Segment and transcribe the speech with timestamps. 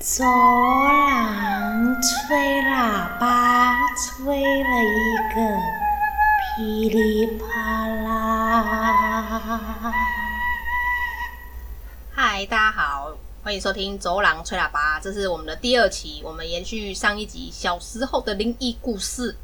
[0.00, 5.40] 走廊吹喇叭，吹了一个
[6.56, 8.62] 噼里啪啦。
[12.14, 19.36] 嗨，大家好，欢迎收听《走廊吹喇叭》，这是我们的第二期，我们延续上一集小时候的灵异故事。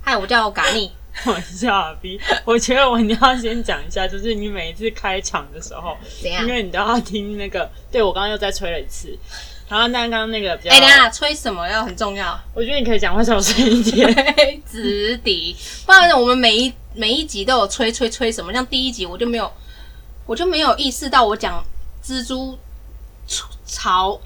[0.00, 0.90] 嗨，我叫嘎尼。
[1.26, 5.96] 我是阿 B，我觉得我一定要先讲一下，就是你每一次开场的时候？
[6.22, 9.16] 因为你都要听那个，对，我刚刚又再吹了一次，
[9.68, 14.08] 然后但刚刚那个比较，哎、欸，等下吹什么要很重要，我觉得你可以讲话小声一点，
[14.68, 15.54] 直笛，
[15.84, 19.52] 不然我们每一每一集都有吹吹吹什么，像第一集我就没有，
[20.26, 21.62] 我就没有意识到我讲
[22.02, 22.58] 蜘蛛
[23.66, 24.18] 巢。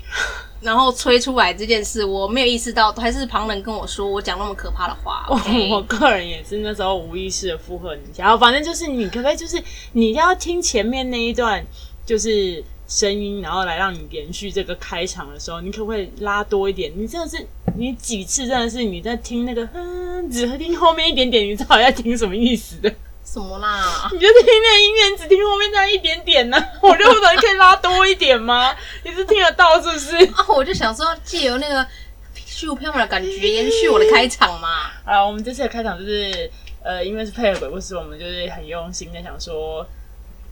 [0.60, 5.26] 然后吹出来这件事，我没有意识到，还是旁人跟我说我讲那么可怕的话。
[5.30, 5.68] Okay?
[5.68, 9.36] 我我个人也是那时候无意识的附和你，然后反正就是你可不可以。
[9.36, 11.64] 就是你要听前面那一段
[12.04, 16.10] 就是声音，然后来让你延续这个开场的时候，你可不可以。
[16.20, 16.92] 拉多一点？
[16.96, 17.46] 你真的是
[17.76, 22.92] 你几次真的是你在听那个，嗯，只听后面一点点，你知道在听什么意思的？
[23.26, 24.08] 什么啦？
[24.14, 26.68] 你就听那个音乐，只听后面那一点点呢、啊？
[26.80, 28.74] 我就不能可以拉多一点吗？
[29.02, 30.16] 你是听得到是不是？
[30.32, 31.86] 啊，我就想说借由那个
[32.34, 34.92] 虚无缥缈的感觉延续我的开场嘛。
[35.04, 36.50] 啊，我们这次的开场就是
[36.84, 39.84] 呃，因为是配合鬼故事，我们就是很用心的想说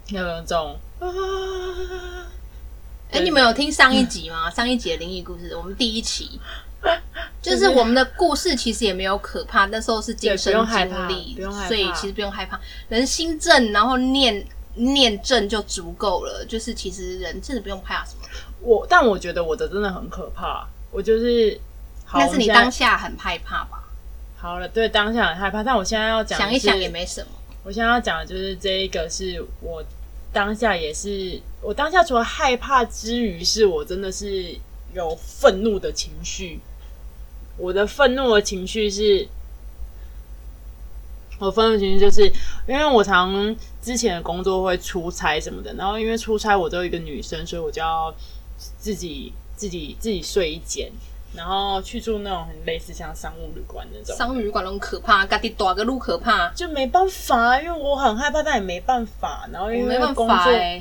[0.08, 1.06] 要有这种啊。
[3.12, 4.50] 哎、欸，你们有听上一集吗？
[4.50, 6.41] 上一集的灵异故事，我们第一期。
[7.55, 11.36] 就是我们的故事其实也没有可怕，那时候是亲身经历，
[11.69, 12.61] 所以其实不用害怕。
[12.88, 16.44] 人心正，然后念念正就足够了。
[16.46, 18.27] 就是其实人真的不用怕什么。
[18.61, 20.66] 我但我觉得我的真的很可怕。
[20.91, 21.61] 我就是，
[22.12, 23.84] 但是你当下很害怕吧？
[24.36, 25.62] 好了，对，当下很害怕。
[25.62, 27.28] 但我现在要讲，想一想也没什么。
[27.62, 29.83] 我现在要讲的就是这一个，是我
[30.33, 34.55] 当下也是，我当下除了害怕之余，是我真的是
[34.92, 36.61] 有愤怒的情绪。
[37.56, 39.28] 我的愤怒的情绪是，
[41.38, 42.27] 我愤怒的情绪就是
[42.67, 48.12] 因为我常之前的工作会出差什么的，然后因为出差我都有一个女生，所以我就要
[48.78, 50.90] 自己自己自己睡一间，
[51.34, 54.17] 然后去住那种很类似像商务旅馆那种。
[54.17, 59.48] 商务旅馆那种可怕，家己大个路可怕，就没办法，因为我很害怕，但也没办法。
[59.52, 60.36] 然后因为工作，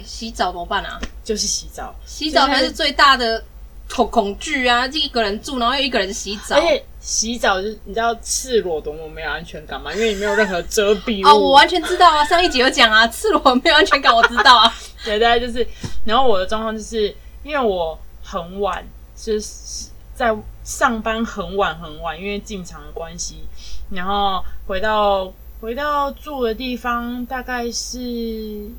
[0.06, 1.00] 洗澡怎么办啊？
[1.24, 3.44] 就是洗澡，洗澡才是最大的。
[3.90, 4.88] 恐恐惧啊！
[4.88, 9.94] 就一个人住，然后又一个人洗澡，而且洗澡就是你知道赤裸多么没有安全感吗？
[9.94, 14.74] 因为你没有任何遮蔽物哦，我完全知道啊，上一集有讲啊，赤裸没有安全感，我知道啊。
[15.06, 15.68] 对，大概就是，
[16.06, 18.84] 然后我的状况就是因为我很晚，
[19.16, 23.44] 就是在上班很晚很晚，因为进厂的关系，
[23.92, 28.70] 然后回到回到住的地方大概是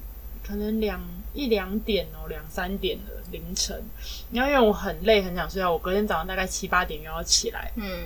[0.45, 1.01] 可能两
[1.35, 3.14] 一两点哦，两三点了。
[3.35, 3.77] 凌晨，
[4.31, 8.05] 然后因为我很累，很想睡觉，我隔天早上大概七八点又要起来，嗯，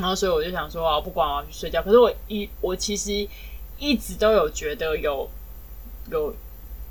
[0.00, 1.80] 然后所以我就想说，啊，不管我要去睡觉。
[1.80, 3.12] 可是我一我其实
[3.78, 5.30] 一直都有觉得有
[6.10, 6.34] 有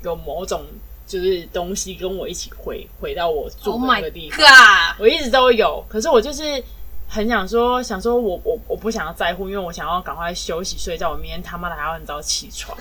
[0.02, 0.64] 有某种
[1.06, 5.84] 就是东西跟我一起回回到我住的那个地方，Oh 我一直都有。
[5.86, 6.64] 可是我就是
[7.06, 11.10] 很想说，想说我我我不想要在乎，因为我想要赶快休息睡觉。
[11.10, 12.76] 我明天他妈的还要很早起床，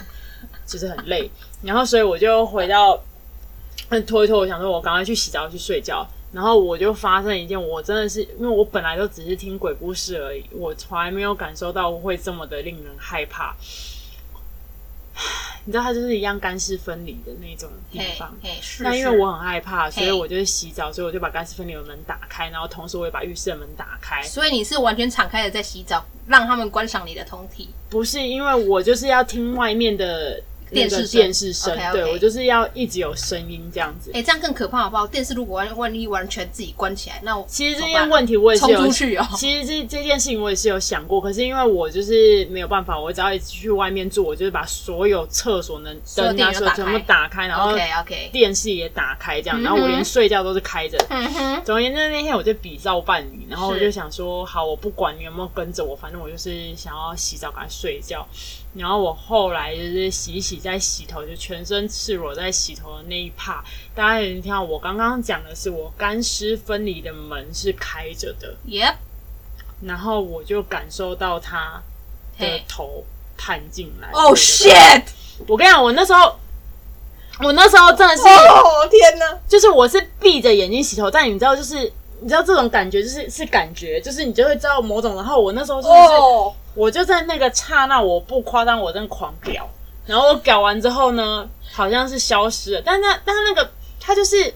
[0.66, 1.30] 就是很累。
[1.62, 2.98] 然后所以我就回到。
[4.06, 13.56] 拖一拖，我想说，我赶快去洗澡去睡觉，然后我就发生一件，我真的是，因为我本来就只是听鬼故事而已，我从来没有感受到会这么的令人害怕。
[15.64, 18.36] 你知道，它就是一样干湿分离的那种地方。
[18.82, 24.22] 那因为我很害怕，所以我就是洗澡，所以我就把干湿分离的门打开，然后同时我也把浴室的门打开。
[24.24, 27.70] 所以你是完全敞开的在洗澡，让他们观赏你的通体？
[27.90, 30.42] 不是，因为我就是要听外面的。
[30.72, 34.12] 电视电视声.对，我就是要一直有声音这样子。
[34.12, 35.06] 哎、欸，这样更可怕好不好？
[35.08, 39.28] 电视如果万万一完全自己关起来，那我其实这件问题我也是有出去哦。
[39.38, 50.98] 其实这这件事情我也是有想过，可是因为我就是没有办法，我只要一直去外面住，我就是把所有厕所能灯啊什么全部打开，然后 OK OK 电视也打开这样，然后我连睡觉都是开着。
[51.10, 51.62] 嗯哼。
[51.64, 58.28] 总而言之，那天我就比照办理，然后我就想说，好，我不管你有没有跟着我，反正我就是想要洗澡赶快睡觉。
[58.78, 63.64] 然后我后来就是洗一洗再洗头，就全身赤裸在洗头的那一趴，
[63.96, 68.96] 大家能听到我刚刚讲的是我干湿分离的门是开着的，Yep，
[69.82, 71.82] 然后我就感受到他
[72.38, 73.06] 的头
[73.38, 74.10] 探进来。
[74.12, 74.68] 哦、hey.
[74.68, 75.04] shit！
[75.48, 76.36] 我跟你讲，我那时候，
[77.44, 79.40] 我那时候真的是，哦天哪！
[79.48, 81.80] 就是我是闭着眼睛洗头，但你知道，就是
[82.20, 85.16] 你知道这种感觉，就是是感觉，就是你就会知道某种。
[85.16, 85.96] 然后我那时候就是。
[86.76, 86.86] Oh.
[86.86, 89.68] 我就在那个刹那，我不夸张，我真的狂屌。
[90.06, 94.54] 然后我屌完之后呢，好像是消失了，但那但是那个他就是，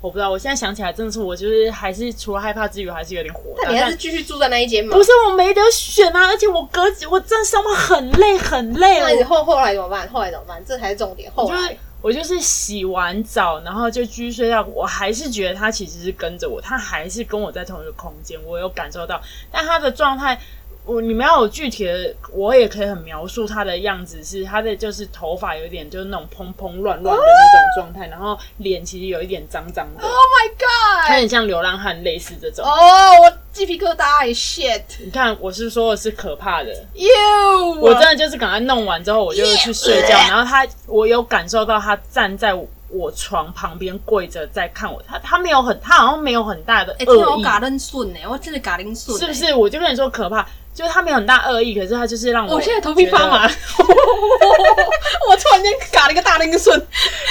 [0.00, 3.68] 我 我不知道，我现在想起来，真的是我就是还是除了害怕之余，还是有点火大。
[3.68, 4.96] 那你还是继续住在那一间吗？
[4.96, 6.28] 不是，我没得选啊！
[6.28, 9.00] 而且我隔我真的上班很累很累。
[9.00, 10.08] 那你后后来怎么办？
[10.08, 10.62] 后来怎么办？
[10.66, 11.30] 这才是重点。
[11.34, 11.76] 后来
[12.06, 14.62] 我就是洗完澡，然后就继续睡觉。
[14.66, 19.20] 我还是觉得他其实是跟着我，他还是跟我在同一个空间，我有感受到，
[19.50, 20.40] 但他的状态。
[20.86, 28.12] 我你们要有具体的，我也可以很描述他的样子，是他的就是头发有点就是那种蓬蓬乱乱的那种状态，oh!
[28.12, 30.02] 然后脸其实有一点脏脏的。
[30.02, 31.08] Oh my god！
[31.08, 32.64] 他很像流浪汉，类似这种。
[32.64, 34.82] 哦，oh, 我鸡皮疙瘩，shit！
[35.04, 36.72] 你看，我是说的是可怕的。
[36.94, 40.16] You，我真的就是赶快弄完之后，我就去睡觉。
[40.16, 40.30] Yeah.
[40.30, 42.54] 然后他，我有感受到他站在
[42.88, 47.20] 我床旁边跪着在看我，他他没有很，他好像没有很大的恶意。
[47.20, 49.18] 哎、欸，我嘎铃顺呢，我真的嘎铃顺。
[49.18, 49.54] 是不是？
[49.54, 50.46] 我就跟你说可怕。
[50.74, 52.56] 就是他没有很大恶意，可是他就是让我。
[52.56, 56.86] 我现在头皮发麻， 我突然间嘎了一个大铃顺，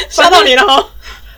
[0.09, 0.89] 吓到你了哈。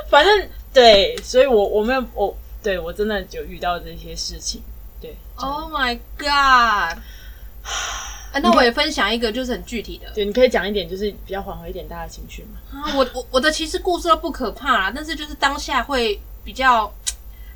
[0.09, 4.63] 反正对，所以我我没有我对我真的就遇到这些事情。
[5.01, 6.97] 对，Oh my God！
[8.37, 10.09] 啊，那我也分享一个，就是很具体的。
[10.13, 12.79] 对，你可以讲一点，就是比较缓和一点大家的情绪嘛。
[12.79, 16.91] 啊，我我我的其实故事都不可怕啦，但是就是当下会比较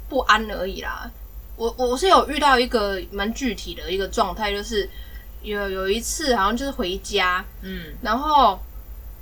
[0.09, 1.09] 不安而已啦。
[1.57, 4.89] 我我是有遇到一个蛮具体的一个状态，就是
[5.43, 8.59] 有有一次好像就是回家，嗯，然后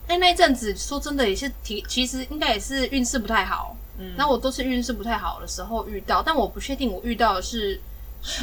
[0.07, 7.79] 哎那一阵子说真的也是挺，其实应该也是运势不太好，嗯，那我都是运势不太好的时候遇到，但我不确定我遇到的，是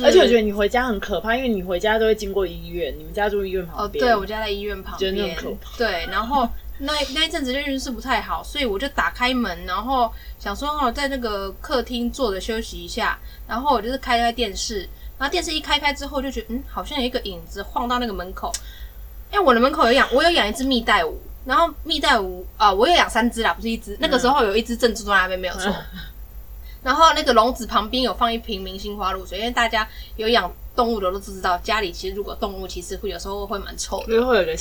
[0.02, 6.49] 而且我觉得你回家很可怕，因为你回家都会经过医院，你们家住医院旁边，哦，对，我家在医院旁边，真的很可怕，对，然后。
[6.78, 13.19] 那那一阵子就运势不太好，所以我就打开门，然后想说哦，在那个客厅坐着休息一下，
[13.49, 14.81] 然后我就是开开电视，
[15.17, 18.52] 然后电视一开开之后就觉得嗯，好像有一个影子晃到那个门口，
[19.32, 21.14] 因为我的门口有养，我有养一只蜜袋鼯，
[21.46, 25.75] 然后蜜袋鼯啊、呃，我有养三只啦，不是一只，那个时候有一只正住在那边没有错，
[26.87, 30.50] 然后那个笼子旁边有放一瓶明星花露水，因为大家有养。
[30.77, 34.55] 动物的都知道，家里其实如果动物其实会有时候会蛮臭的，会有个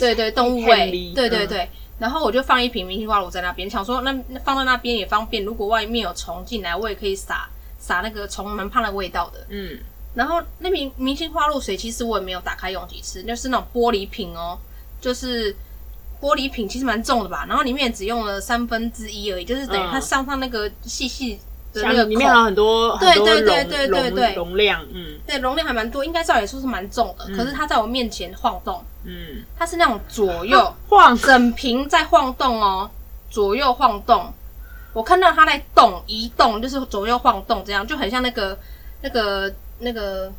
[0.00, 1.60] 对对动物味，对对对。
[1.60, 1.68] 嗯、
[2.00, 7.48] 然后我就放一瓶明星花露在那边，想说那那放在那边也方便，如果外面有虫进来，我也可以撒
[7.78, 9.46] 撒那个虫蛮怕那味道的。
[9.48, 9.78] 嗯。
[10.12, 14.58] 然后那瓶明星花露水其实我也没有打开用几次，就是那种玻璃瓶哦，
[15.00, 15.54] 就是
[16.20, 21.38] 玻璃瓶其实蛮重的吧，然后里面只用了三分之一而已，就是等于它上上那个细细。
[21.74, 27.24] 那个里面还有很多对对对对对对容量，嗯，对容量还蛮多，应该照理说是蛮重的。
[27.36, 32.90] 可是它在我面前晃动，嗯，它是那种左右晃，整瓶在晃动哦，
[33.30, 34.32] 左右晃动。
[34.92, 38.58] 我看到它在动移动，就是左右晃动，这样就很像那个
[39.02, 40.32] 那个那个。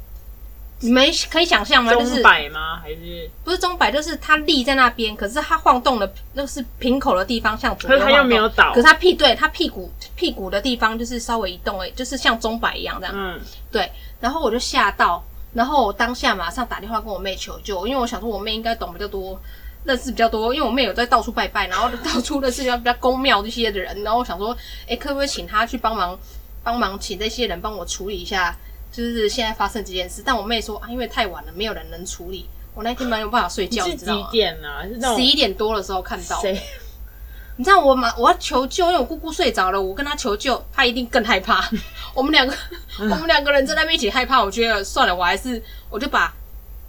[0.82, 1.94] 你们可以想象吗？
[1.94, 2.80] 就是钟摆吗？
[2.82, 3.92] 还是不是钟摆？
[3.92, 8.08] 就是它立在那边，可是它晃动的，那是瓶口的地方，像左右晃动。
[8.08, 8.72] 可是它又没有倒。
[8.74, 13.14] 可是它屁对它屁股屁股的地方就是稍微移动诶，就是像钟摆一样这样。
[13.16, 13.40] 嗯，
[13.72, 13.92] 对。
[14.20, 15.24] 然后我就吓到，
[15.54, 19.40] 然后我当下马上打电话跟我妹求救，因为我想说我妹应该懂比较多，
[19.84, 24.56] 认识比较多，因为我妹有在到处拜拜，然后 到处认识比较比较宫庙这些的人，然后我想说，
[24.88, 26.18] 诶，可不可以请她去帮忙
[26.64, 28.56] 帮忙，请这些人帮我处理一下。
[28.92, 32.48] 就是现在发生这件事，但我妹说啊，因为太晚了，没有人能处理。
[32.74, 34.30] 我那天没有办法睡觉，你知道吗？
[34.32, 34.84] 几点啊？
[35.16, 36.40] 十一点多的时候看到。
[36.42, 36.60] 谁？
[37.58, 38.14] 你知道我嘛？
[38.18, 41.70] 我要求救，因为我姑姑睡着了，我跟她求救，她一定更害怕。
[42.16, 42.54] 我们两个，
[42.98, 44.42] 我们两个人在那边一起害怕。
[44.44, 46.34] 我觉得算了，我还是我就把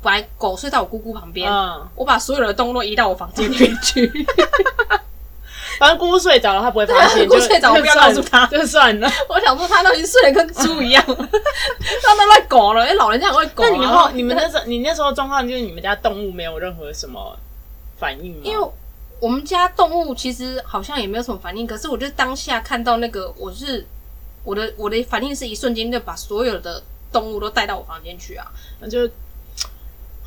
[0.01, 4.11] 把狗睡到我姑姑旁边，嗯，我把所有的动物移到我房间里面去。
[5.79, 7.27] 反正姑姑睡着了，他不会发现。
[7.27, 9.11] 姑姑睡着，我不要告诉他，就算了。
[9.29, 12.85] 我想说，他都已经睡得跟猪一样，他都在搞了。
[12.87, 13.65] 哎，老人家很会搞。
[13.65, 17.37] 那你们，你们那时候，你那时候状况就是你们家动物没有任何什么
[17.99, 18.41] 反应吗？
[18.45, 18.69] 因为
[19.21, 23.87] 我们家动物其实好像也没有什么反应，可是我就当下看到那个，我是
[24.45, 28.47] 我的我的反应是一瞬间就把所有的动物都带到我房间去啊，
[28.81, 29.09] 那就。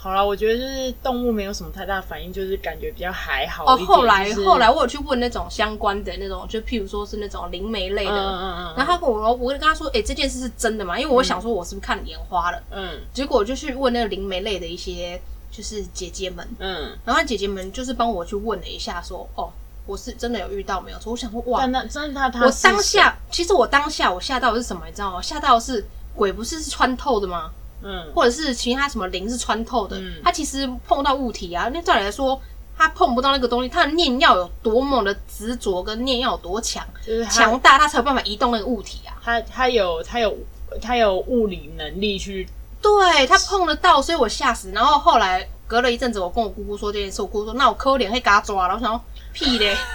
[0.05, 3.65] 好了，我觉得就是动物没有什么太大反应，就是感觉比较还好。
[3.65, 8.73] 哦，后来、就是、后来我有去问那种相关的那种，就譬如说是那种灵媒类的，嗯嗯嗯。
[8.77, 10.95] 然后他跟我，我跟他说，哎、欸，这件事是真的吗？
[10.99, 12.61] 因为我想说，我是不是看眼花了？
[12.69, 12.99] 嗯。
[13.15, 15.19] 结果我就去问那个灵媒类的一些，
[15.49, 16.95] 就是姐姐们，嗯。
[17.03, 19.51] 然后姐姐们就是帮我去问了一下，说，哦，
[19.87, 20.99] 我是真的有遇到没有？
[20.99, 24.85] 所以我想说，哇，那真的他他，我当下其实我当下我吓到的是什么？
[24.85, 25.19] 你知道吗？
[25.19, 25.83] 吓到的是
[26.13, 27.49] 鬼不是是穿透的吗？
[27.87, 32.41] 嗯，或者是其他什么灵是穿透的，嗯，它其实碰到物体啊，那照理来说，
[32.75, 39.13] 它碰不到那个东西，它的念要有多么的执着，跟念要有多强，就是强大，它才有办法移动那个物体啊。
[39.23, 40.35] 它它有它有
[40.81, 42.49] 它有物理能力去，
[42.81, 44.71] 对，它碰得到，所以我吓死。
[44.71, 48.99] 然后后来隔了一阵子，我跟我姑姑说这件事，我姑姑说：“那我抠脸会给他抓了。”我想说
[49.31, 49.77] 屁嘞。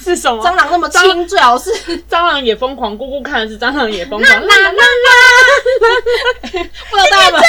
[0.00, 0.42] 是什么？
[0.42, 1.70] 蟑螂那么轻，最好是
[2.08, 2.96] 蟑螂也疯狂。
[2.96, 4.32] 姑姑看的是蟑螂也疯狂。
[4.32, 4.80] 啦啦啦啦！
[6.88, 7.42] 不知道大家们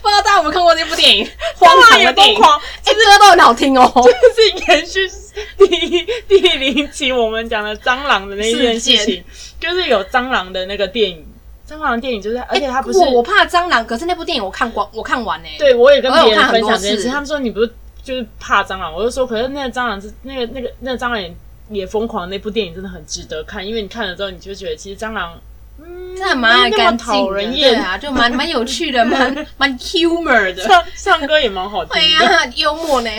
[0.00, 1.28] 不知道大家有没有看过这部电影？
[1.58, 3.88] 荒唐的电影，哎，这歌都很好听哦。
[3.94, 5.08] 就是延续
[5.56, 9.22] 第一第零期我们讲的蟑螂的那件事情，
[9.60, 11.24] 就是有蟑螂的那个电影。
[11.68, 15.48] 蟑螂的电影就是，而且它不是我怕蟑螂，可是那部电影我看光，我看完呢。
[15.58, 17.72] 对，我也跟别人分享这件事，他们说你不是
[18.02, 21.34] 就是怕蟑螂，我就说，可是那个蟑螂是那个那个那个蟑螂也
[21.70, 25.40] 也疯狂，那部电影真的很值得看，因为你看了之后，你就觉得其实蟑螂
[25.78, 33.10] 嗯，真的蛮干净的，对啊，就蛮蛮有趣的，蛮蛮 humor 的，唱唱歌也蛮好听的，对呀，幽默呢。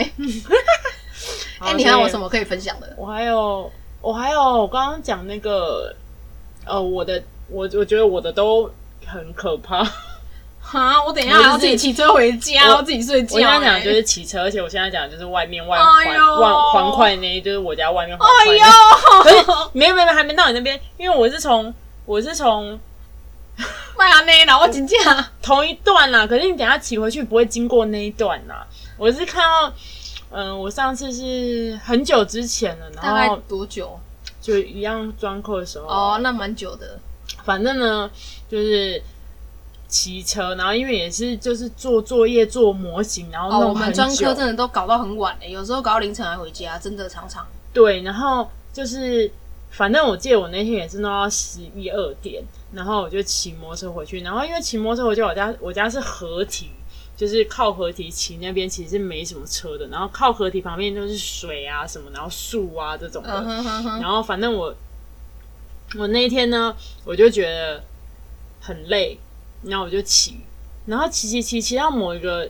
[1.60, 2.94] 哎，你还有什么可以分享的？
[2.96, 5.94] 我还有，我还有，我刚刚讲那个，
[6.64, 7.22] 呃，我的。
[7.50, 8.70] 我我觉得我的都
[9.06, 9.82] 很可怕，
[10.60, 11.02] 哈！
[11.02, 13.36] 我等一下还要自己骑车回家，要自己睡觉。
[13.36, 18.52] 我现在讲的就是骑车，而且我现在讲的就是外面外环环环快呢，就是我家外面环快。
[18.52, 18.66] 哎呦！
[19.22, 19.36] 可是
[19.72, 21.72] 没有没有还没到你那边，因为我是从
[22.08, 22.80] 我是从
[23.98, 26.26] 麦阿内啦，我紧张同一段啦。
[26.26, 28.66] 可是你等下骑回去不会经过那一段啦。
[28.96, 29.74] 我是看到，
[30.30, 34.00] 嗯，我上次是很久之前了，然后多久？
[34.40, 36.98] 就一样专科的时候哦，那蛮久的。
[37.44, 38.10] 反正呢，
[38.48, 39.02] 就是
[39.86, 43.68] 骑车，然后因为也是就是做作业、做模型，然后弄很久。
[43.68, 47.46] 哦，我们专科真的都搞到很晚诶，有时候搞到凌晨还回家，真的常常。
[47.74, 49.30] 对，然后就是
[49.70, 56.70] 反正我记得我那天也是弄到十一二点，然后我就骑摩托车回去，然后因为骑摩托车回去，我家我家是合体，
[57.16, 63.30] 就是靠合体骑那边其实是没什么车的，然后靠合体旁边就是水啊什么，然后树啊这种的，
[64.00, 64.74] 然后反正我。
[65.96, 67.82] 我那一天呢，我就觉得
[68.60, 69.18] 很累，
[69.62, 70.36] 然后我就骑，
[70.84, 72.46] 然后骑骑骑骑到某一个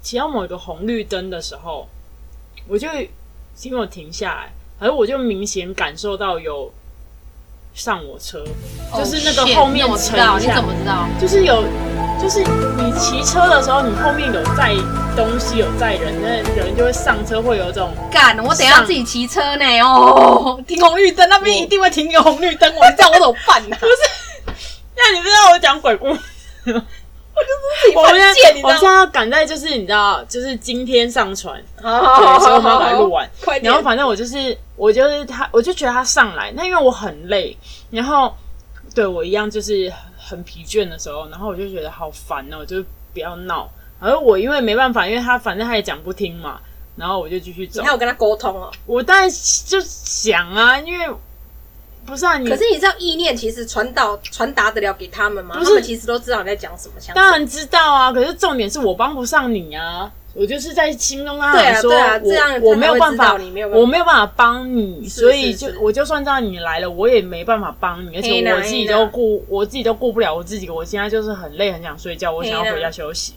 [0.00, 1.88] 骑到某一个红绿灯的时候，
[2.68, 2.86] 我就
[3.62, 6.72] 因为我停下来，而我就明显感受到有
[7.74, 8.44] 上我车
[8.92, 11.06] ，oh, 就是那个后面我知道，你怎么知道？
[11.20, 11.62] 就是有，
[12.20, 14.74] 就是你骑车的时候，你后面有载
[15.14, 18.38] 东西有载人，那人就会上车，会有这种干。
[18.38, 23.76] 我等下自己骑车呢哦，停红绿灯那边一定会停个红绿灯， 我这样我怎么办呢？
[23.78, 24.52] 不是，
[24.96, 26.82] 那你不知道我讲鬼故事，
[27.36, 33.28] 我就是自己发现，你知道，我现在要赶在就是你知道，就是今天上传，对，所以我们要把它录完。
[33.42, 33.70] 快点。
[33.70, 37.56] 然后反正我就是我就是他，我就觉得他上来，那因为我很累，
[37.90, 38.34] 然后
[38.94, 43.68] 对我一样就是很疲倦的时候，然后我就觉得好烦哦，就不要闹。
[44.00, 46.60] 而我因为没办法，因为他反正他也讲不听嘛，
[46.96, 47.80] 然后我就继续走。
[47.80, 48.70] 你还有跟他沟通哦？
[48.86, 49.28] 我当然
[49.66, 51.06] 就想啊，因为
[52.06, 55.60] 不是啊，你可是你知道意念其实传导传达得了给他们吗？
[55.62, 56.94] 他们其实都知道你在讲什么。
[57.14, 60.10] 当然知道啊，可是重点是我帮不上你啊。
[60.38, 61.90] 我就是在心中跟他讲说，
[62.60, 63.32] 我我没有办法，
[63.72, 70.68] 我没有办法帮你，所以就我就算知道你来了，我也没办法帮你，而且我自己都顾，我自己都顾不了我自己。
[70.68, 73.32] 我现在就是很累，很想睡觉，我想要回家休息。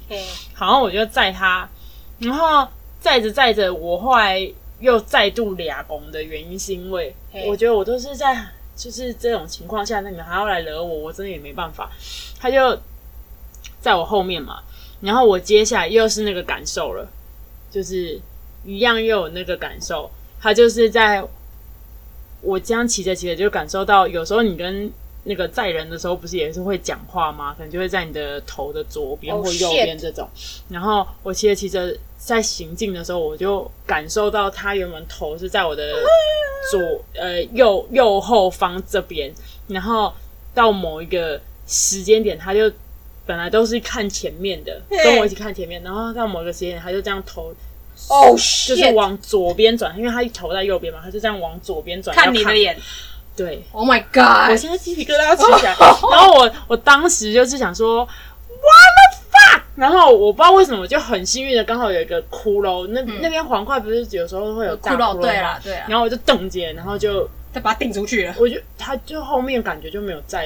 [0.54, 1.70] 好，我就载他，
[2.18, 2.68] 然后
[3.00, 7.16] 载着载着，我后来又再度俩工的原因是因为
[7.48, 8.36] 我觉得我都是在
[8.80, 11.92] 就是这种情况下，那你们还要来惹我，我真的也没办法。
[12.40, 12.80] 他就
[13.82, 14.62] 在我后面嘛。
[15.02, 17.06] 然后我接下来又是那个感受了，
[17.70, 18.18] 就是
[18.64, 20.10] 一样又有那个感受。
[20.40, 21.22] 他就是在
[22.42, 24.90] 我这样骑着骑着，就感受到有时候你跟
[25.30, 27.54] 那个载人的时候，不是也是会讲话吗？
[27.56, 30.26] 可能就会在你的头的左边或右边这种。
[30.26, 35.94] Oh, 然后我骑着骑着在行进的时候，我就感受到他原本头是在我的
[36.72, 36.82] 左
[37.14, 39.32] 呃右右后方这边，
[39.68, 40.12] 然后
[40.54, 42.70] 到某一个时间点，他就。
[43.26, 47.54] 本来都是看前面的，跟我一起看前面，然后到某个时间点，他就这样头，
[48.10, 52.76] 哦，就是往左边转，因为他一头在右边嘛，他就这样往左边转，看你的脸，
[53.40, 55.74] 对，Oh my God，我现在鸡皮疙瘩要起来，
[56.12, 70.46] 然后我我当时就是想说，What the fuck，然后我不知道为什么，就很幸运的刚好有一个骷髅，那那边黄块不是有时候会有骷髅，对啦对啊，然后我就瞪肩，然后就再把它顶出去了，我就他就后面感觉就没有再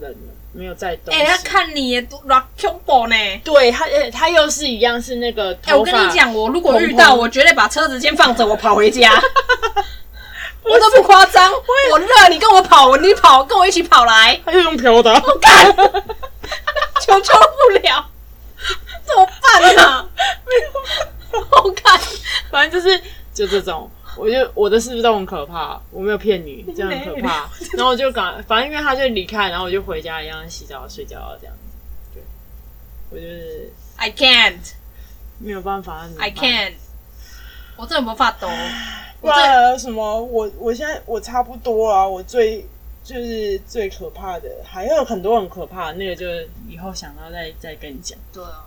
[0.00, 0.34] 人了。
[0.50, 1.14] 没有在动。
[1.14, 2.18] 哎、欸，他看你也多
[2.60, 3.14] 恐怖呢。
[3.44, 5.70] 对他，他又是一样是那个头发。
[5.70, 9.12] 哎、欸，我跟你讲，我如果遇到，我绝对把车子先放着，我跑回家。
[10.62, 11.52] 是我都不夸张，
[11.90, 14.38] 我热，你跟我跑，你跑，跟我一起跑来。
[14.44, 15.12] 他又用飘的。
[15.12, 15.74] 我干，
[17.00, 18.04] 求救不了，
[19.06, 20.08] 怎么办呢？
[20.46, 21.98] 没有，我看，
[22.50, 23.00] 反正就是
[23.32, 23.90] 就这种。
[24.16, 25.80] 我就我的是不是都很可怕？
[25.92, 27.48] 我没有骗你，这样很可怕。
[27.74, 31.60] 然后我就赶，反正因为他就离开，然后我就回家一样洗澡睡觉这样子。
[32.12, 32.22] 对，
[33.10, 34.58] 我就是 I can't，
[35.38, 36.04] 没有办法。
[36.18, 36.72] I can't，
[37.76, 38.48] 我真的没法抖。
[39.20, 40.22] 不然什么？
[40.22, 42.64] 我我现在我差不多啊，我最
[43.02, 48.18] 就是最可怕的，还有很多很可怕的，那个就是以后想到再再跟你讲。
[48.32, 48.66] 对啊，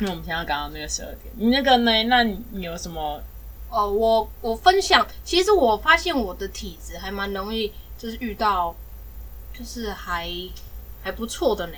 [0.00, 2.04] 因为我们现在刚刚那个十二点，你那个呢？
[2.04, 3.22] 那你你有什么？
[3.70, 8.74] 哦，我我分享，其实我发现我的体质还蛮容易，就是遇到，
[9.52, 10.30] 就是还
[11.02, 11.74] 还不错的呢。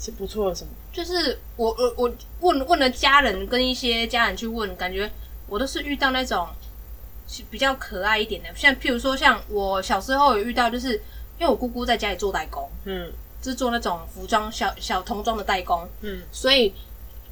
[0.00, 0.70] 是不错的什么？
[0.92, 5.10] 就是我我我问问了家人，跟一些家人去问，感觉
[5.48, 6.46] 我都是遇到那种
[7.50, 10.94] 比较可爱一点的，像譬如说，像我小时候有遇到，就是
[11.38, 16.72] 因为我姑姑在家里做代工，嗯，就是做那种服装小小童装的代工，嗯，所以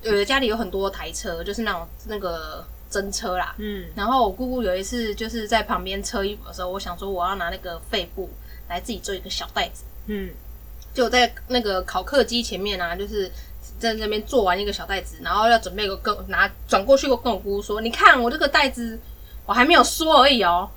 [0.02, 8.28] 呃家里有很多台车，就是那种那个真车啦，嗯，然后我姑姑有一次就是在旁边车衣服的时候，我想说我要拿那个废布
[8.68, 10.30] 来自己做一个小袋子，嗯。
[10.94, 13.30] 就在那个烤客机前面啊，就是
[13.78, 18.98] 在那边做完一个小袋子，然后要准备一个跟拿转过去，我跟我姑姑说：“你看我这个袋子，
[19.46, 20.68] 我还没有说而已哦。”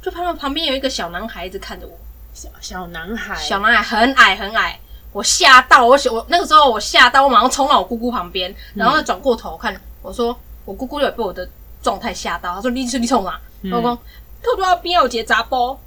[0.00, 1.92] 就他们旁边有一个小男孩子看着我，
[2.32, 4.78] 小小男孩，小男孩很矮很矮，
[5.12, 11.48] 我吓到我我那个时候我吓到，我马上冲到我姑姑旁边，然后转过头看我说：“我姑姑有被我的
[11.82, 13.40] 状态吓到。”她说：“你是你冲啊？”
[13.70, 13.98] 老公、嗯，
[14.42, 15.78] 偷偷要边有结扎包。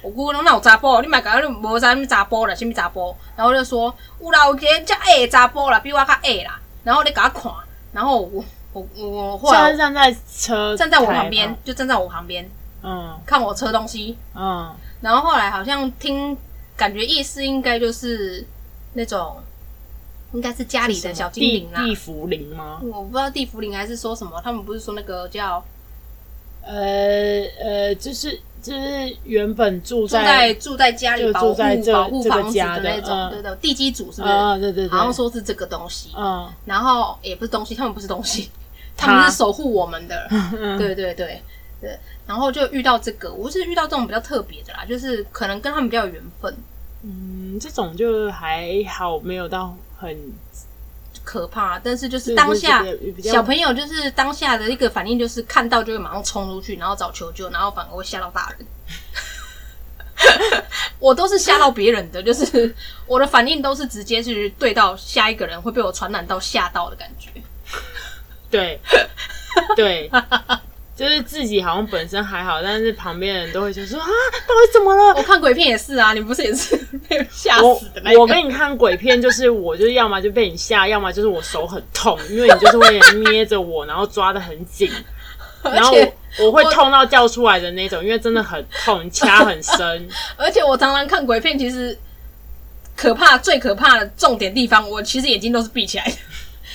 [0.00, 3.16] 我姑姑那有查甫，你买个你无啥物查甫啦，啥物查甫？
[3.34, 6.60] 然后就说有啦，有个遮矮的查甫啦，比我较矮啦。
[6.84, 7.50] 然后你给他看，
[7.90, 12.46] 然后我我我后来站在车站在我旁边，就站在我旁边，
[12.82, 14.70] 嗯，看我车东西，嗯。
[15.00, 16.36] 然后后来好像听
[16.76, 18.44] 感觉意思应该就是
[18.94, 19.36] 那种，
[20.32, 22.80] 应该是家里的小精灵啦，地茯苓吗？
[22.82, 25.64] 我不知道地茯苓还是说什么，他们不是说那个叫
[26.62, 26.74] 呃
[27.62, 28.40] 呃，就是。
[28.64, 31.54] 就是原本住在住在家里保护
[31.92, 34.32] 保护房子的那种，对、对地基组是不是？
[34.32, 36.08] 啊，对对对，好像说是这个东西。
[36.16, 38.50] 嗯，然后也不是东西，他们不是东西，
[38.96, 40.26] 他们是守护我们的。
[40.30, 41.42] 嗯、对对对
[41.80, 46.56] 对，然后就遇到这个，我是遇到这种比较特别的啦，就是可能跟他们比较有缘分。
[47.02, 50.16] 嗯，这种就还好，没有到很。
[51.22, 52.84] 可怕，但是就是当下
[53.22, 58.66] 小朋友就是当下的一个反应，就是看到就会马上冲出去，然后找求救，然后反而会吓到大人。
[60.98, 62.74] 我都是吓到别人的，就是
[63.06, 67.30] 我的反应都是直接去对到下一个人，会被我传染到吓到的感觉。
[68.56, 68.80] 对，
[69.76, 70.10] 对。
[70.96, 75.12] 就是自己好像本身还好，但是旁边人都会觉得说啊，到底怎么了？
[75.16, 76.76] 我看鬼片也是啊，你不是也是
[77.08, 78.16] 被吓死的那个？
[78.16, 84.88] 我我跟你看鬼片，就是我就是要么就被你吓，要么就是我手很痛，因为你就是会捏着我，然后抓的很紧，
[85.64, 85.92] 然后
[86.38, 90.08] 我我会痛到叫出来的那种，因为真的很痛，掐很深。
[90.36, 91.98] 而且我常常看鬼片，其实
[92.94, 96.12] 可怕最可怕的重点地方，我其实眼睛都是闭起来的。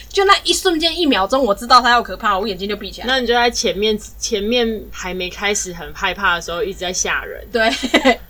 [0.10, 3.08] 就那一瞬间一秒钟，我知道它要可怕，我眼睛就闭起来。
[3.08, 7.48] 那你就在前面前面还没开始很害怕的时候，一直在吓人。
[7.52, 7.72] 对，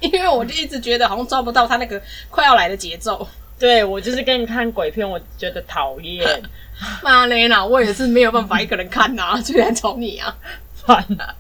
[0.02, 3.28] 因为我就一直觉得好像抓不到他那个快要来的节奏。
[3.58, 6.42] 对，我就是跟你看鬼片，我觉得讨厌。
[7.04, 10.36] 妈嘞啦，我也是没有办法一个人看呐、啊，就来找你啊，
[10.86, 11.36] 算了。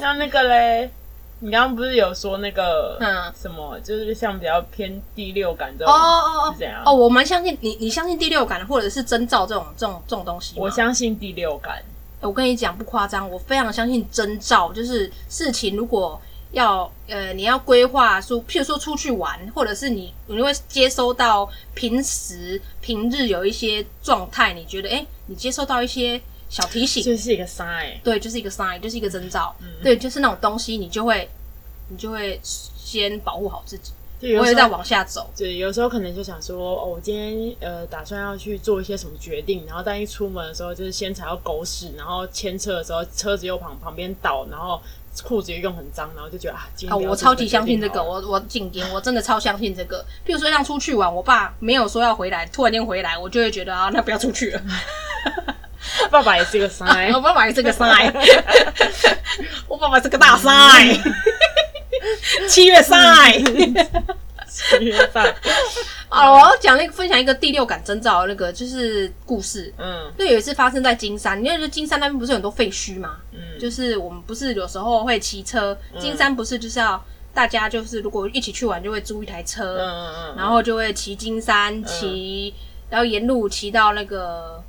[0.00, 0.90] 那那个嘞？
[1.42, 6.94] 你刚刚不是有说那个嗯什么，就是像比较偏第六感这种哦哦哦，是这样哦。
[6.94, 10.54] 我蛮相信你，你相信第六感或者是征兆这种这种这种东西。
[10.58, 11.82] 我相信第六感。
[12.20, 16.20] 我跟你讲不夸张，我非常相信征兆，就是事情如果
[16.52, 26.20] 要呃你要规划说，譬如说出去玩，或者是你你会接收到平时平日有一些状态，你觉得哎，你接收到一些。
[26.50, 31.30] 小提醒，就是一个 sign，对，就是一个 sign，就是一个征兆，嗯、对，就是那种东西，你就会，
[31.88, 33.92] 你就会先保护好自己，
[34.36, 35.30] 不会再往下走。
[35.36, 44.82] 对，有时候可能就想说，哦，我今天呃打算要去做一些什么决定，然后但一出门的时候，就是先踩到狗屎，然后牵车的时候，车子又旁旁边倒，然后
[45.22, 50.04] 裤子又用很脏，然后就觉得啊，今天哦，我超级相信这个，我我紧紧，我真的超相信这个。
[50.26, 54.62] 譬如说像出去玩，我爸没有说要回来，突然间回来，我就会觉得啊，那不要出去了。
[56.10, 58.12] 爸爸也是个 sign，我爸爸也是个 sign，
[59.68, 61.00] 我爸爸是个大 sign，
[62.48, 63.88] 七月 sign，
[64.48, 65.34] 七月 sign。
[66.08, 69.72] 啊，我要讲那个分享一个第六感征兆的那个就是故事。
[69.78, 73.18] 嗯，就有一次发生在金山，因为金山那边不是很多废墟嘛。
[73.32, 77.00] 嗯，就是我们不是有时候会骑车，金山不是就是要
[77.32, 82.52] 大家就是如果一起去玩就会租一台车，嗯嗯嗯，然后就会骑金山骑，
[82.88, 84.59] 然后沿路骑到那个。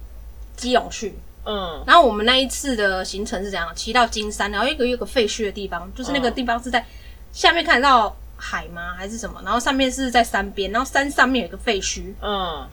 [0.61, 3.67] 基隆去，嗯，然后我们那一次的行程是怎样？
[3.75, 6.85] 骑到金山，然后一个有个废墟的地方，就是那个地方是在
[7.33, 8.93] 下面看得到海吗？
[8.95, 9.41] 还是什么？
[9.43, 12.67] 然后上面是在山边，然后山上面有一个废墟，嗯。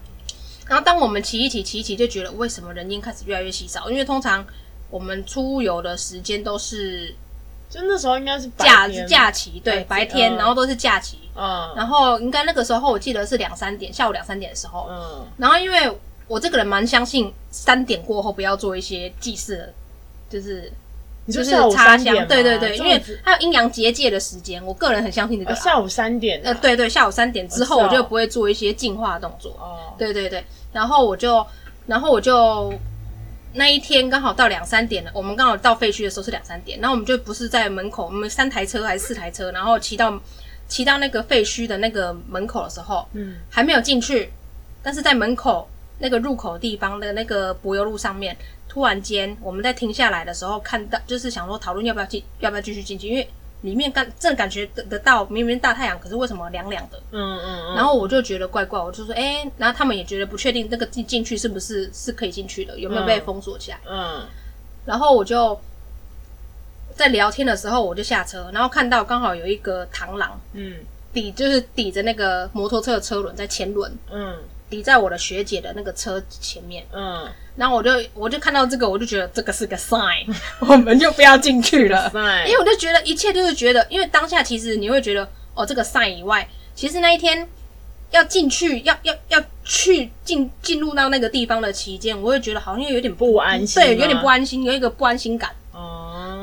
[0.69, 3.89] 然后当我们骑一骑骑一骑，就觉得为什么人烟开始越来越稀少？
[3.89, 4.45] 因为通常
[4.91, 7.15] 我们出游的时间都是
[7.71, 15.91] 就那时候应该是假天假期，对，白天，嗯然后都是假期，嗯，然后应该那个时候我记得是两三点，下午两三点的时候，嗯然后因为
[16.29, 19.73] 我这个人蛮相信三点过后不要做一些祭祀的，
[20.31, 20.71] 就是
[21.27, 29.51] 就是插香，对对对，因为它有阴阳结界的时间，我个人很相信这个下午三点啊，呃，对对，下午三点之后我就不会做一些净化动作。
[29.59, 31.45] 哦，对对对，然后我就，
[31.87, 32.73] 然后我就
[33.55, 40.21] 那一天刚好到两三点了，我们刚好到废墟的时候是两三点，然后我们就不是在门口，我们三台车还是四台车，然后骑到
[40.69, 43.37] 骑到那个废墟的那个门口的时候，嗯。
[43.51, 44.31] 还没有进去，
[44.83, 48.37] 但是在门口那个入口地方的那个柏油路上面，
[48.69, 53.29] 突然间我们在停下来的时候，看到就是想说讨论要不要进，要不要继续进去，因为
[53.63, 57.01] 里面感真的感觉得得到明明大太阳，可是为什么凉凉的？
[57.11, 63.81] 嗯嗯嗯，然后我就觉得怪怪，我就说，哎、然后他们也觉得不确定那个进进去是不是是可以进去的，有没有被封锁起来？
[63.89, 64.23] 嗯。
[64.85, 65.61] 然后我就
[66.95, 70.75] 在聊天的时候，我就下车，然后看到刚好有一个螳螂嗯。
[71.11, 74.37] 抵，就是抵着那个摩托车的车轮在前轮，嗯
[74.69, 76.85] 抵在我的学姐的那个车前面。
[76.93, 80.27] 嗯，然后我就我就看到这个，我就觉得这个是个 sign，
[80.61, 82.11] 我们就不要进去了。
[82.11, 87.49] 在因为我就觉得一切都是觉得，因为当下其实你会觉得，哦，这个 sign 以外，其实那一天
[88.11, 95.51] 要进去，要要要去进进入到那个地方的期间，我会觉得好像有点不安心对，有点不安心，有一个不安心感。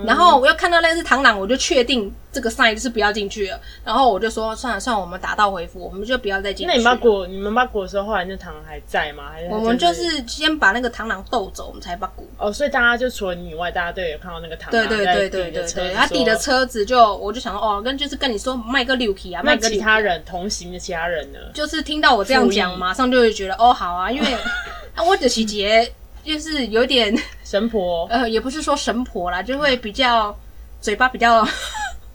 [0.05, 3.59] 哦，然后我又看到那只螳螂，我就确定这个 sign 就是不要进去了。
[3.83, 6.73] 然后我就说，算了算了，我们打道回府，我们就不要再进去了。
[6.73, 9.25] 那你们果你们把果的时候，后来那螳螂还在吗？
[9.31, 12.25] 还是我们就是先把那个螳螂逗走，我们才把果。
[12.37, 21.39] 哦，所以大家就除了你以外，大家都有看到那个螳螂对对在对对对他抵的说车子就，我就想说，哦，跟就是跟你说卖个六 K 啊，那卖个其他人同行的其他人呢？
[21.53, 24.33] 就是听到我这样讲，马上就会觉得哦，好啊，因为
[24.95, 25.91] 啊，我的细节
[26.25, 30.35] 就是有点 神婆，呃，也不是说神婆啦，就会比较
[30.81, 31.47] 嘴巴比较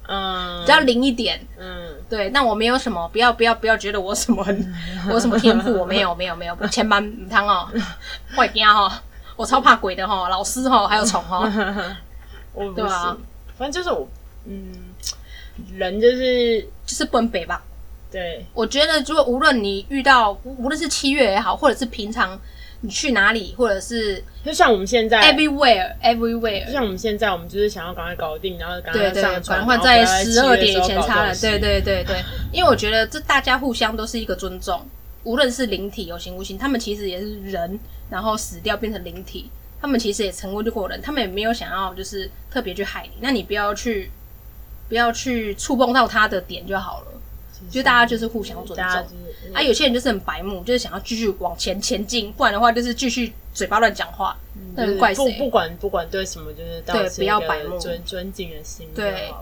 [0.08, 1.40] 嗯， 比较灵一点。
[1.58, 4.74] 嗯，对，那我没有什么，不要不要不要觉得我什么很
[5.10, 7.68] 我什么天赋，我没有没有没有，千万唔通哦，
[8.36, 8.90] 我会惊哦，
[9.36, 11.48] 我超怕鬼的哈，老师哈还有虫哈，
[12.52, 13.16] 我对啊。
[13.56, 14.08] 反正就是我，
[14.46, 14.72] 嗯，
[15.76, 17.62] 人就是就是奔北吧。
[18.10, 22.36] 对，我觉得，如果无论你遇到，无论是七月也好，或者是平常
[22.82, 34.80] 你去哪里，或者是就像我们现在 everywhere everywhere，就像我们现在，我们就是想要赶快搞定，然后赶快上传，赶快在然后不要十二点以7月的前插了，对对对对，因为我觉得这大家互相都是一个尊重，
[35.24, 44.10] 无论是灵体有形无形，他们其实也是人，然后死掉变成灵体，他们其实也成为过人，他们也没有想要就是特别去害你，那你不要去
[44.88, 47.09] 不要去触碰到他的点就好了，
[47.68, 49.06] 就大家就是互相尊重
[49.52, 54.36] 啊，有些人就是很白目，就是想要继续往前前进，不然的话就是继续嘴巴乱讲话，
[54.74, 55.24] 那就是能怪谁？
[55.32, 59.32] 不不管不管对什么，就是对不要白目尊尊敬的心对。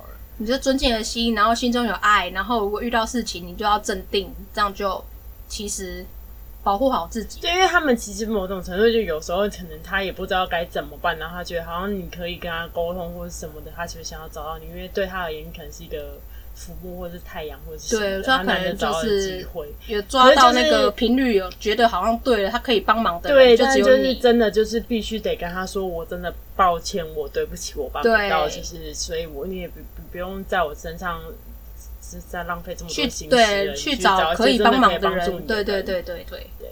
[0.41, 5.05] 你就尊敬的心，然后心中有爱，然后如果遇到事情，你就要镇定，这样就
[5.49, 6.07] 其实
[6.63, 7.41] 保护好自己。
[7.41, 16.17] 对，因为他们其实某种程度就有时候可能他也不知道该怎么办，然后他觉得好像你可以跟他沟通或者什么的，他其实想要找到你，因为对他而言，可能是一个
[16.59, 19.47] 浮木或者是太阳或者是对，所以他可能就是。
[19.87, 24.15] 有抓到那个频率，有觉得好像对了，他可以帮忙的对，人就但就是只有你。
[24.17, 31.21] 真的就是必须得跟他说，我真的抱歉，我对不起，我帮不到，就是所以我你也不不不用在我身上
[32.03, 36.47] 是在浪费这么多去心思对，去去找可以帮忙的人，你的人对对对对对。
[36.59, 36.69] 对。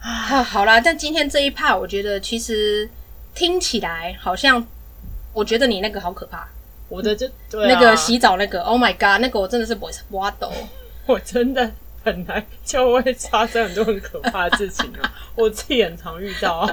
[0.00, 2.88] 啊，好啦，但今天这一 part 我觉得其实
[3.34, 4.66] 听起来好像，
[5.32, 6.48] 我觉得你那个好可怕，
[6.92, 10.52] 我的就对、啊、那个洗澡那个，Oh my god，那个我真的是不会挖抖。
[11.06, 11.70] 我真的
[12.04, 15.10] 本来，就会发生很多很可怕的事情啊！
[15.34, 16.68] 我自己很常遇到。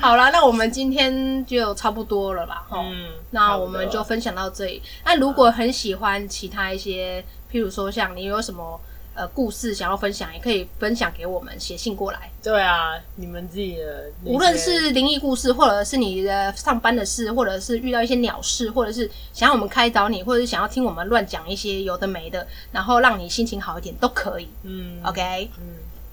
[0.00, 2.64] 好啦，那我们今天就差不多了吧？
[2.68, 4.80] 哈嗯，那我们就分享到这里。
[5.04, 8.80] 那如果很喜欢其他一些，譬如说像你有什么
[9.14, 12.30] 呃故事想要分享，也可以分享给我们，写信过来。
[12.42, 24.48] 对啊，你们自己的，无论是灵异故事，或者是你的上班的事，或者是遇到一些鸟事，或者是想要我们开导你，或者是想要听我们乱讲一些有的没的，然后让你心情好一点，都可以。
[24.62, 25.64] 嗯 OK，嗯，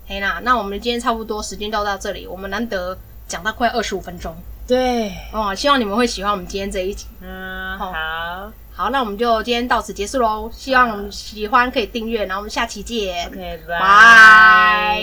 [0.08, 4.34] 嘿啦，那我们今天差不多时间就到这里，我们难得讲到快二十五分钟
[4.68, 7.06] 对，哦，希望你们会喜欢我们今天这一集。
[7.20, 10.50] 嗯，好好好，那我们就今天到此结束喽。
[10.52, 13.28] 希望我们喜欢可以订阅，然后我们下期见。
[13.28, 13.80] ，OK，拜。
[13.80, 15.02] 拜。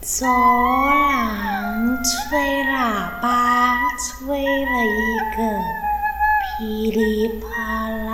[0.00, 5.42] 走廊吹喇叭，吹了一个
[6.58, 8.08] 噼里啪啦。